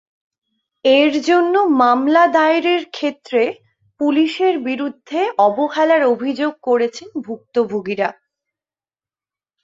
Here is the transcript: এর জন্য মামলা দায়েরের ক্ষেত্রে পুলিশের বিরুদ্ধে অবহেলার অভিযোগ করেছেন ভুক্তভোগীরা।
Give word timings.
এর 0.85 1.11
জন্য 1.21 1.53
মামলা 1.81 2.23
দায়েরের 2.27 2.83
ক্ষেত্রে 2.91 3.43
পুলিশের 3.99 4.55
বিরুদ্ধে 4.59 5.19
অবহেলার 5.47 6.03
অভিযোগ 6.13 6.51
করেছেন 6.63 7.07
ভুক্তভোগীরা। 7.25 8.09